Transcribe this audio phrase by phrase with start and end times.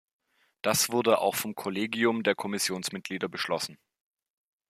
[0.63, 3.77] Das wurde auch vom Kollegium der Kommissionsmitglieder beschlossen.